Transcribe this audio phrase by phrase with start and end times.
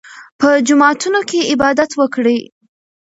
[0.39, 2.39] په جوماتونو کې عبادت وکړئ.